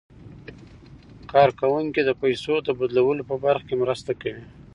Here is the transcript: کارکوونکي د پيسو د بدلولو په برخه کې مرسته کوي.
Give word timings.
کارکوونکي 1.31 2.01
د 2.05 2.09
پيسو 2.21 2.53
د 2.63 2.69
بدلولو 2.79 3.23
په 3.29 3.35
برخه 3.43 3.65
کې 3.67 3.75
مرسته 3.83 4.11
کوي. 4.21 4.43